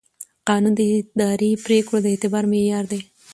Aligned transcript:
قانون 0.47 0.73
د 0.77 0.81
اداري 0.99 1.51
پرېکړو 1.65 1.97
د 2.01 2.05
اعتبار 2.13 2.43
معیار 2.51 2.85
دی. 2.91 3.01